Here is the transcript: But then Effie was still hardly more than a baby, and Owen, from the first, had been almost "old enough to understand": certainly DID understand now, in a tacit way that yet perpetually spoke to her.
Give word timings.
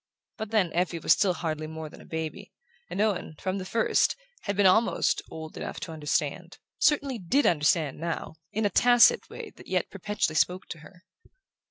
But 0.37 0.49
then 0.49 0.73
Effie 0.73 0.97
was 0.97 1.13
still 1.13 1.35
hardly 1.35 1.67
more 1.67 1.87
than 1.87 2.01
a 2.01 2.05
baby, 2.07 2.51
and 2.89 2.99
Owen, 2.99 3.35
from 3.39 3.59
the 3.59 3.65
first, 3.65 4.15
had 4.45 4.57
been 4.57 4.65
almost 4.65 5.21
"old 5.29 5.55
enough 5.57 5.79
to 5.81 5.91
understand": 5.91 6.57
certainly 6.79 7.19
DID 7.19 7.45
understand 7.45 7.99
now, 7.99 8.37
in 8.51 8.65
a 8.65 8.71
tacit 8.71 9.29
way 9.29 9.51
that 9.57 9.67
yet 9.67 9.91
perpetually 9.91 10.33
spoke 10.35 10.65
to 10.69 10.79
her. 10.79 11.03